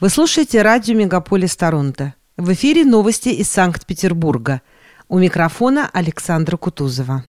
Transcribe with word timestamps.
Вы 0.00 0.08
слушаете 0.08 0.62
радио 0.62 0.94
«Мегаполис 0.94 1.54
Торонто». 1.56 2.14
В 2.38 2.54
эфире 2.54 2.86
новости 2.86 3.28
из 3.28 3.50
Санкт-Петербурга. 3.50 4.62
У 5.08 5.18
микрофона 5.18 5.90
Александра 5.92 6.56
Кутузова. 6.56 7.26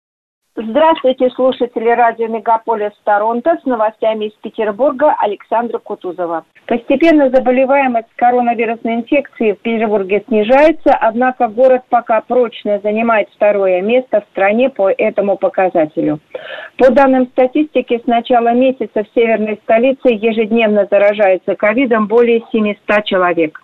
Здравствуйте, 0.59 1.29
слушатели 1.35 1.91
радио 1.91 2.29
«Мегаполис 2.29 2.93
Торонто» 3.05 3.59
с 3.63 3.67
новостями 3.67 4.29
из 4.29 4.33
Петербурга 4.41 5.15
Александра 5.19 5.79
Кутузова. 5.79 6.47
Постепенно 6.67 7.29
заболеваемость 7.29 8.09
коронавирусной 8.17 8.95
инфекцией 8.95 9.53
в 9.53 9.59
Петербурге 9.59 10.25
снижается, 10.27 10.97
однако 10.99 11.49
город 11.49 11.83
пока 11.91 12.23
прочно 12.23 12.81
занимает 12.83 13.29
второе 13.37 13.83
место 13.83 14.23
в 14.23 14.25
стране 14.31 14.71
по 14.71 14.89
этому 14.89 15.37
показателю. 15.37 16.21
По 16.79 16.91
данным 16.91 17.27
статистики, 17.27 18.01
с 18.03 18.07
начала 18.07 18.55
месяца 18.55 19.05
в 19.05 19.15
северной 19.15 19.61
столице 19.63 20.09
ежедневно 20.09 20.89
заражается 20.91 21.55
ковидом 21.55 22.07
более 22.07 22.43
700 22.51 23.05
человек. 23.05 23.61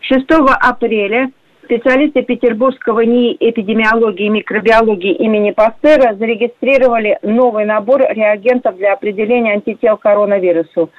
6 0.00 0.26
апреля 0.60 1.30
специалисты 1.66 2.22
Петербургского 2.22 3.00
НИИ 3.00 3.36
эпидемиологии 3.40 4.26
и 4.26 4.30
микробиологии 4.30 5.12
имени 5.12 5.50
Пастера 5.50 6.14
зарегистрировали 6.14 7.18
новый 7.22 7.64
набор 7.64 8.02
реагентов 8.08 8.76
для 8.76 8.92
определения 8.92 9.52
антител 9.52 9.96
коронавирусу. 9.96 10.90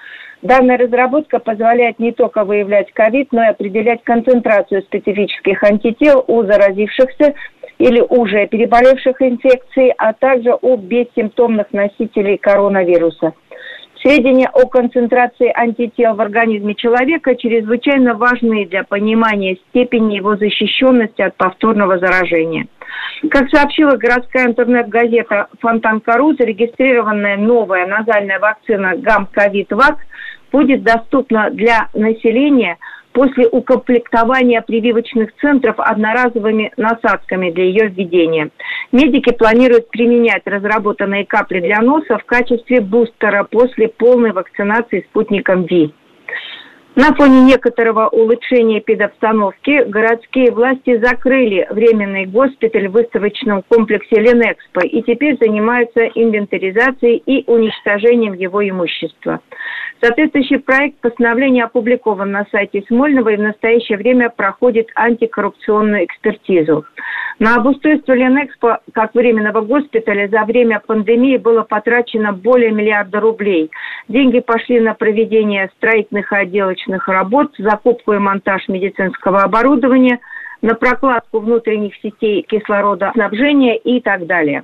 Данная 0.42 0.78
разработка 0.78 1.40
позволяет 1.40 2.00
не 2.00 2.12
только 2.12 2.44
выявлять 2.44 2.92
ковид, 2.92 3.30
но 3.32 3.44
и 3.44 3.48
определять 3.48 4.04
концентрацию 4.04 4.82
специфических 4.84 5.64
антител 5.64 6.24
у 6.28 6.44
заразившихся 6.44 7.34
или 7.80 8.02
уже 8.02 8.46
переболевших 8.48 9.22
инфекцией, 9.22 9.94
а 9.98 10.14
также 10.14 10.54
у 10.62 10.76
бессимптомных 10.76 11.68
носителей 11.72 12.38
коронавируса. 12.38 13.34
Сведения 14.08 14.48
о 14.48 14.66
концентрации 14.68 15.52
антител 15.54 16.16
в 16.16 16.22
организме 16.22 16.76
человека 16.76 17.36
чрезвычайно 17.36 18.14
важны 18.14 18.66
для 18.66 18.86
понимания 18.86 19.58
степени 19.68 20.16
его 20.16 20.38
защищенности 20.38 21.22
от 21.22 21.36
повторного 21.36 22.00
заражения. 22.00 22.68
Как 23.30 23.50
сообщила 23.50 23.98
городская 23.98 24.46
интернет-газета 24.46 25.48
«Фонтан-Кару», 25.60 26.36
зарегистрированная 26.40 27.36
новая 27.36 27.86
назальная 27.86 28.40
вакцина 28.40 28.96
«Гам-Ковид-Вак» 28.96 29.98
будет 30.54 30.84
доступна 30.84 31.50
для 31.50 31.90
населения– 31.94 32.78
после 33.18 33.48
укомплектования 33.48 34.62
прививочных 34.62 35.36
центров 35.42 35.80
одноразовыми 35.80 36.72
насадками 36.78 37.50
для 37.50 37.64
ее 37.64 37.88
введения. 37.88 38.52
Медики 38.92 39.32
планируют 39.32 39.90
применять 39.90 40.44
разработанные 40.46 41.26
капли 41.26 41.60
для 41.60 41.82
носа 41.82 42.20
в 42.20 42.26
качестве 42.26 42.80
бустера 42.80 43.44
после 43.44 43.88
полной 43.88 44.34
вакцинации 44.34 45.04
спутником 45.10 45.64
ВИ. 45.64 45.96
На 46.98 47.14
фоне 47.14 47.44
некоторого 47.44 48.08
улучшения 48.08 48.82
педобстановки 48.82 49.84
городские 49.84 50.52
власти 50.52 50.98
закрыли 50.98 51.68
временный 51.70 52.26
госпиталь 52.26 52.88
в 52.88 52.94
выставочном 52.94 53.62
комплексе 53.70 54.20
Ленэкспо 54.20 54.80
и 54.80 55.04
теперь 55.04 55.38
занимаются 55.40 56.08
инвентаризацией 56.08 57.18
и 57.18 57.44
уничтожением 57.46 58.34
его 58.34 58.68
имущества. 58.68 59.42
Соответствующий 60.02 60.58
проект 60.58 60.98
постановления 60.98 61.66
опубликован 61.66 62.32
на 62.32 62.48
сайте 62.52 62.84
Смольного 62.88 63.30
и 63.30 63.38
в 63.38 63.42
настоящее 63.42 64.00
время 64.00 64.32
проходит 64.32 64.88
антикоррупционную 64.96 66.06
экспертизу. 66.06 66.84
На 67.40 67.58
обустройство 67.58 68.14
Ленэкспо 68.14 68.80
как 68.94 69.14
временного 69.14 69.62
госпиталя 69.62 70.28
за 70.28 70.44
время 70.44 70.80
пандемии 70.80 71.38
было 71.38 71.62
потрачено 71.62 72.34
более 72.34 72.72
миллиарда 72.72 73.20
рублей. 73.20 73.70
Деньги 74.08 74.40
пошли 74.40 74.80
на 74.80 74.96
проведение 74.96 75.70
строительных 75.78 76.32
и 76.32 76.36
отделочных 76.36 77.08
работ, 77.08 77.52
закупку 77.60 78.14
и 78.14 78.18
монтаж 78.18 78.68
медицинского 78.68 79.44
оборудования, 79.44 80.20
на 80.64 80.74
прокладку 80.74 81.40
внутренних 81.40 81.94
сетей 81.98 82.42
кислородоснабжения 82.42 83.76
и 83.76 84.02
так 84.02 84.26
далее. 84.26 84.64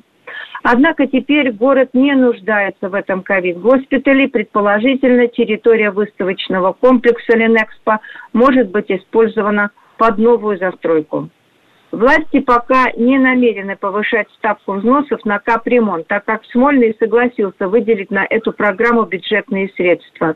Однако 0.64 1.06
теперь 1.06 1.52
город 1.52 1.90
не 1.94 2.14
нуждается 2.14 2.90
в 2.90 2.96
этом 2.96 3.22
ковид-госпитале. 3.22 4.30
Предположительно, 4.30 5.28
территория 5.28 5.92
выставочного 5.92 6.74
комплекса 6.74 7.38
Ленэкспо 7.38 8.00
может 8.32 8.72
быть 8.72 8.90
использована 8.90 9.70
под 10.00 10.18
новую 10.18 10.58
застройку. 10.58 11.30
Власти 11.94 12.40
пока 12.40 12.92
не 12.98 13.20
намерены 13.20 13.76
повышать 13.76 14.28
ставку 14.40 14.74
взносов 14.74 15.24
на 15.26 15.38
капремонт, 15.38 16.08
так 16.08 16.26
как 16.26 16.44
Смольный 16.46 16.96
согласился 16.98 17.68
выделить 17.68 18.10
на 18.10 18.26
эту 18.28 18.52
программу 18.52 19.04
бюджетные 19.04 19.70
средства. 19.78 20.36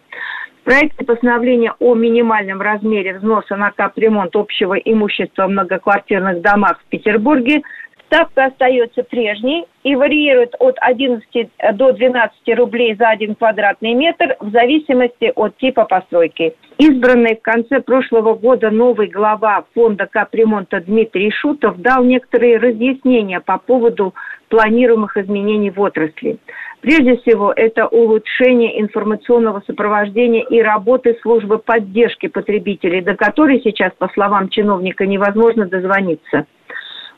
В 0.62 0.66
проекте 0.66 1.04
постановления 1.04 1.74
о 1.80 1.96
минимальном 1.96 2.62
размере 2.62 3.18
взноса 3.18 3.56
на 3.56 3.72
капремонт 3.72 4.36
общего 4.36 4.76
имущества 4.76 5.48
в 5.48 5.50
многоквартирных 5.50 6.42
домах 6.42 6.80
в 6.80 6.90
Петербурге 6.92 7.64
ставка 8.08 8.46
остается 8.46 9.04
прежней 9.04 9.66
и 9.84 9.96
варьирует 9.96 10.56
от 10.60 10.76
11 10.80 11.50
до 11.74 11.92
12 11.92 12.58
рублей 12.58 12.96
за 12.96 13.10
один 13.10 13.36
квадратный 13.36 13.94
метр 13.94 14.36
в 14.40 14.50
зависимости 14.52 15.32
от 15.36 15.56
типа 15.58 15.86
постройки. 15.86 16.56
Избранный 16.78 17.36
в 17.36 17.42
конце 17.42 17.82
прошлого 17.82 18.34
года 18.34 18.70
новый 18.70 19.08
глава 19.08 19.66
фонда 19.74 20.08
капремонта 20.08 20.82
Дмитрий 20.82 21.32
Шутов 21.32 21.78
дал 21.78 22.04
некоторые 22.04 22.58
разъяснения 22.58 23.40
по 23.40 23.58
поводу 23.58 24.14
планируемых 24.50 25.18
изменений 25.18 25.70
в 25.70 25.80
отрасли. 25.80 26.38
Прежде 26.82 27.18
всего, 27.18 27.52
это 27.54 27.88
улучшение 27.88 28.80
информационного 28.80 29.64
сопровождения 29.66 30.44
и 30.44 30.62
работы 30.62 31.18
службы 31.22 31.58
поддержки 31.58 32.28
потребителей, 32.28 33.02
до 33.02 33.16
которой 33.16 33.60
сейчас, 33.62 33.92
по 33.98 34.08
словам 34.10 34.50
чиновника, 34.50 35.06
невозможно 35.06 35.66
дозвониться. 35.66 36.46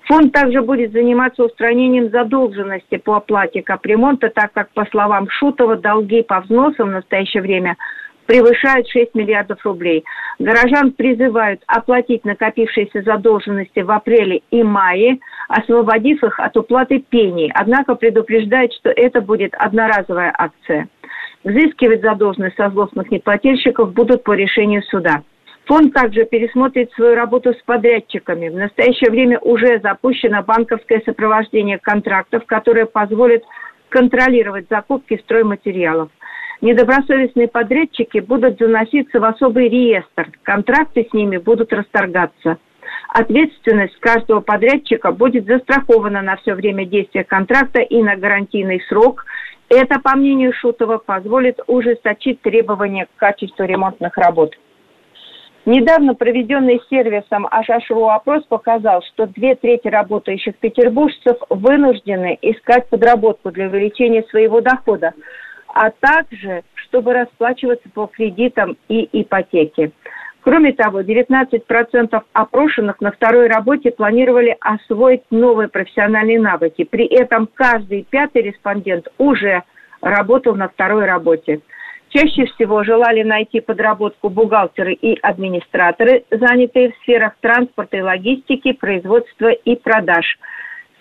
Фонд 0.09 0.33
также 0.33 0.63
будет 0.63 0.91
заниматься 0.91 1.43
устранением 1.43 2.09
задолженности 2.09 2.97
по 2.97 3.17
оплате 3.17 3.61
капремонта, 3.61 4.29
так 4.29 4.51
как, 4.53 4.71
по 4.71 4.85
словам 4.85 5.29
Шутова, 5.29 5.75
долги 5.75 6.23
по 6.23 6.39
взносам 6.41 6.89
в 6.89 6.93
настоящее 6.93 7.43
время 7.43 7.77
превышают 8.25 8.87
6 8.89 9.13
миллиардов 9.13 9.63
рублей. 9.63 10.03
Горожан 10.39 10.93
призывают 10.93 11.61
оплатить 11.67 12.25
накопившиеся 12.25 13.03
задолженности 13.03 13.81
в 13.81 13.91
апреле 13.91 14.41
и 14.49 14.63
мае, 14.63 15.19
освободив 15.47 16.23
их 16.23 16.39
от 16.39 16.57
уплаты 16.57 16.99
пений. 17.07 17.51
Однако 17.53 17.93
предупреждают, 17.93 18.73
что 18.73 18.89
это 18.89 19.21
будет 19.21 19.53
одноразовая 19.53 20.33
акция. 20.35 20.87
Взыскивать 21.43 22.01
задолженность 22.01 22.57
со 22.57 22.71
злостных 22.71 23.11
неплательщиков 23.11 23.93
будут 23.93 24.23
по 24.23 24.33
решению 24.33 24.81
суда. 24.83 25.21
Фонд 25.69 25.93
также 25.93 26.25
пересмотрит 26.25 26.91
свою 26.93 27.13
работу 27.13 27.53
с 27.53 27.61
подрядчиками. 27.61 28.49
В 28.49 28.55
настоящее 28.55 29.11
время 29.11 29.37
уже 29.37 29.79
запущено 29.83 30.41
банковское 30.41 30.99
сопровождение 31.05 31.77
контрактов, 31.77 32.43
которое 32.47 32.87
позволит 32.87 33.43
контролировать 33.89 34.65
закупки 34.67 35.19
стройматериалов. 35.23 36.09
Недобросовестные 36.61 37.47
подрядчики 37.47 38.17
будут 38.17 38.57
заноситься 38.57 39.19
в 39.19 39.23
особый 39.23 39.69
реестр. 39.69 40.31
Контракты 40.41 41.07
с 41.07 41.13
ними 41.13 41.37
будут 41.37 41.71
расторгаться. 41.71 42.57
Ответственность 43.09 43.99
каждого 43.99 44.39
подрядчика 44.39 45.11
будет 45.11 45.45
застрахована 45.45 46.23
на 46.23 46.37
все 46.37 46.55
время 46.55 46.85
действия 46.85 47.23
контракта 47.23 47.81
и 47.81 48.01
на 48.01 48.15
гарантийный 48.15 48.81
срок. 48.89 49.23
Это, 49.69 49.99
по 49.99 50.17
мнению 50.17 50.51
Шутова, 50.51 50.97
позволит 50.97 51.59
ужесточить 51.67 52.41
требования 52.41 53.05
к 53.05 53.19
качеству 53.19 53.65
ремонтных 53.65 54.17
работ. 54.17 54.55
Недавно 55.65 56.15
проведенный 56.15 56.81
сервисом 56.89 57.47
Ашашру 57.51 58.07
опрос 58.07 58.43
показал, 58.45 59.03
что 59.03 59.27
две 59.27 59.55
трети 59.55 59.87
работающих 59.87 60.55
петербуржцев 60.57 61.37
вынуждены 61.49 62.37
искать 62.41 62.87
подработку 62.89 63.51
для 63.51 63.67
увеличения 63.67 64.23
своего 64.23 64.61
дохода, 64.61 65.13
а 65.67 65.91
также 65.91 66.63
чтобы 66.75 67.13
расплачиваться 67.13 67.87
по 67.93 68.07
кредитам 68.07 68.77
и 68.87 69.07
ипотеке. 69.21 69.91
Кроме 70.41 70.71
того, 70.73 71.01
19% 71.01 72.21
опрошенных 72.33 73.01
на 73.01 73.11
второй 73.11 73.47
работе 73.47 73.91
планировали 73.91 74.57
освоить 74.61 75.21
новые 75.29 75.67
профессиональные 75.67 76.39
навыки. 76.39 76.85
При 76.85 77.05
этом 77.05 77.47
каждый 77.53 78.07
пятый 78.09 78.43
респондент 78.43 79.07
уже 79.17 79.63
работал 80.01 80.55
на 80.55 80.69
второй 80.69 81.05
работе. 81.05 81.59
Чаще 82.09 82.45
всего 82.45 82.83
желали 82.83 83.21
найти 83.21 83.59
подработку 83.59 84.29
бухгалтеры 84.29 84.93
и 84.93 85.17
администраторы, 85.21 86.23
занятые 86.31 86.91
в 86.91 86.95
сферах 87.03 87.33
транспорта 87.39 87.97
и 87.97 88.01
логистики, 88.01 88.73
производства 88.73 89.49
и 89.49 89.75
продаж. 89.75 90.25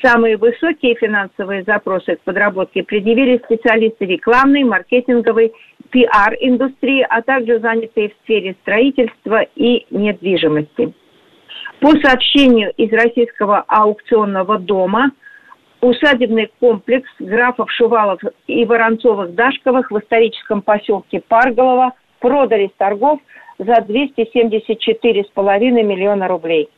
Самые 0.03 0.37
высокие 0.37 0.95
финансовые 0.97 1.65
запросы 1.65 2.17
к 2.17 2.21
подработке 2.21 2.83
предъявили 2.85 3.41
специалисты 3.43 4.05
рекламной, 4.05 4.65
маркетинговой, 4.65 5.53
пиар-индустрии, 5.91 7.05
а 7.09 7.23
также 7.23 7.59
занятые 7.59 8.11
в 8.11 8.13
сфере 8.23 8.55
строительства 8.61 9.41
и 9.57 9.87
недвижимости. 9.91 10.93
По 11.81 11.91
сообщению 12.03 12.73
из 12.77 12.93
Российского 12.93 13.65
аукционного 13.67 14.59
дома– 14.59 15.13
усадебный 15.81 16.51
комплекс 16.61 17.09
графов 17.19 17.71
Шувалов 17.71 18.21
и 18.47 18.65
Воронцовых-Дашковых 18.65 19.91
в 19.91 19.99
историческом 19.99 20.63
поселке 20.63 21.21
Парголово 21.27 21.93
продали 22.21 22.69
с 22.69 22.77
торгов 22.77 23.21
за 23.59 23.75
274,5 23.75 25.83
миллиона 25.83 26.29
рублей. 26.29 26.69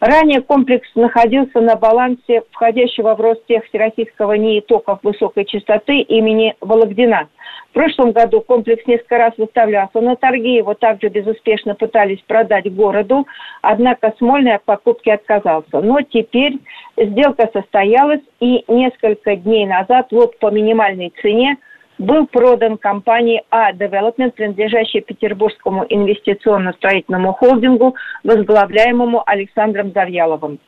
Ранее 0.00 0.40
комплекс 0.40 0.88
находился 0.94 1.60
на 1.60 1.76
балансе 1.76 2.42
входящего 2.52 3.14
в 3.14 3.20
Ростех 3.20 3.64
Всероссийского 3.66 4.32
НИИ 4.32 4.60
токов 4.60 5.00
высокой 5.02 5.44
частоты 5.44 6.00
имени 6.00 6.56
Вологдина. 6.60 7.28
В 7.70 7.72
прошлом 7.72 8.12
году 8.12 8.40
комплекс 8.40 8.84
несколько 8.86 9.18
раз 9.18 9.32
выставлялся 9.38 10.00
на 10.00 10.16
торги, 10.16 10.54
его 10.54 10.74
также 10.74 11.08
безуспешно 11.08 11.76
пытались 11.76 12.20
продать 12.26 12.72
городу, 12.74 13.26
однако 13.62 14.12
Смольный 14.18 14.56
от 14.56 14.64
покупки 14.64 15.08
отказался. 15.08 15.80
Но 15.80 16.02
теперь 16.02 16.58
сделка 16.96 17.48
состоялась, 17.52 18.22
и 18.40 18.64
несколько 18.66 19.36
дней 19.36 19.66
назад 19.66 20.08
лот 20.10 20.38
по 20.38 20.50
минимальной 20.50 21.12
цене– 21.22 21.56
был 22.00 22.26
продан 22.26 22.78
компании 22.78 23.42
А 23.50 23.72
Development, 23.72 24.30
принадлежащей 24.30 25.02
Петербургскому 25.02 25.84
инвестиционно-строительному 25.88 27.34
холдингу, 27.34 27.94
возглавляемому 28.24 29.22
Александром 29.26 29.92
Завьяловым. 29.92 30.58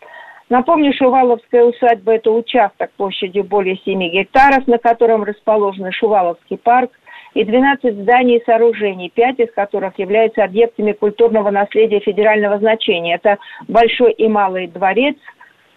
Напомню, 0.52 0.93
Шуваловская 0.93 1.64
усадьба– 1.64 2.12
это 2.16 2.31
участок 2.31 2.90
площадью 2.99 3.43
более 3.43 3.78
7 3.87 3.99
гектаров, 4.10 4.66
на 4.66 4.76
котором 4.76 5.25
расположен 5.25 5.90
Шуваловский 5.93 6.58
парк, 6.58 6.90
и 7.32 7.43
12 7.43 8.02
зданий 8.02 8.37
и 8.37 8.44
сооружений, 8.44 9.08
5 9.08 9.38
из 9.38 9.52
которых 9.52 9.99
являются 9.99 10.44
объектами 10.44 10.93
культурного 10.93 11.49
наследия 11.49 12.00
федерального 12.00 12.58
значения. 12.58 13.14
Это 13.14 13.38
Большой 13.66 14.12
и 14.12 14.28
Малый 14.28 14.66
дворец, 14.66 15.16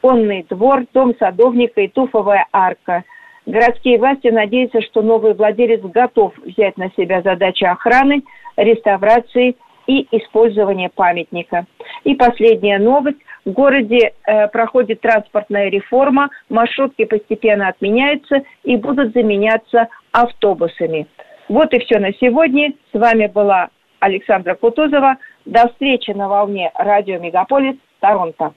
конный 0.02 0.46
двор, 0.50 0.84
дом 0.94 1.16
садовника 1.20 1.80
и 1.80 1.88
туфовая 1.88 2.46
арка– 2.52 3.06
Городские 3.46 4.00
власти 4.00 4.30
надеются, 4.30 4.82
что 4.82 5.04
новый 5.04 5.36
владелец 5.36 5.80
готов 5.80 6.34
взять 6.40 6.78
на 6.78 6.90
себя 6.98 7.22
задачи 7.22 7.64
охраны, 7.64 8.24
реставрации 8.58 9.56
и 9.88 10.08
использования 10.18 10.90
памятника. 10.90 11.66
И 12.04 12.16
последняя 12.16 12.80
новость. 12.80 13.20
В 13.46 13.52
городе 13.52 14.14
э, 14.26 14.48
проходит 14.48 15.02
транспортная 15.02 15.70
реформа, 15.70 16.30
маршрутки 16.50 17.06
постепенно 17.06 17.68
отменяются 17.68 18.42
и 18.64 18.76
будут 18.76 19.14
заменяться 19.14 19.88
автобусами. 20.12 21.08
Вот 21.48 21.72
и 21.74 21.80
все 21.80 22.00
на 22.00 22.12
сегодня. 22.14 22.74
С 22.92 23.00
вами 23.00 23.28
была 23.28 23.70
Александра 24.00 24.56
Кутузова. 24.56 25.18
До 25.46 25.68
встречи 25.70 26.10
на 26.10 26.28
волне 26.28 26.72
радио 26.74 27.20
Мегаполис 27.20 27.76
Торонто. 28.00 28.54